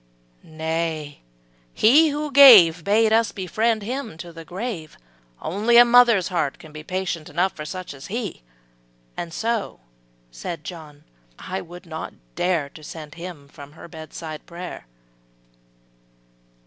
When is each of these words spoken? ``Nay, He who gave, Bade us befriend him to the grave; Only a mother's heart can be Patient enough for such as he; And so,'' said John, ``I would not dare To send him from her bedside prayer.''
``Nay, 0.43 1.19
He 1.75 2.09
who 2.09 2.31
gave, 2.31 2.83
Bade 2.83 3.13
us 3.13 3.31
befriend 3.31 3.83
him 3.83 4.17
to 4.17 4.33
the 4.33 4.43
grave; 4.43 4.97
Only 5.39 5.77
a 5.77 5.85
mother's 5.85 6.29
heart 6.29 6.57
can 6.57 6.71
be 6.71 6.81
Patient 6.81 7.29
enough 7.29 7.55
for 7.55 7.65
such 7.65 7.93
as 7.93 8.07
he; 8.07 8.41
And 9.15 9.31
so,'' 9.31 9.79
said 10.31 10.63
John, 10.63 11.03
``I 11.37 11.63
would 11.63 11.85
not 11.85 12.15
dare 12.33 12.67
To 12.69 12.83
send 12.83 13.13
him 13.13 13.47
from 13.47 13.73
her 13.73 13.87
bedside 13.87 14.47
prayer.'' 14.47 14.87